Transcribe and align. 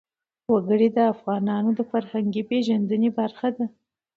وګړي 0.51 0.87
د 0.93 0.99
افغانانو 1.13 1.69
د 1.75 1.79
فرهنګي 1.91 2.43
پیژندنې 2.49 3.09
برخه 3.19 3.49
ده. 3.57 3.65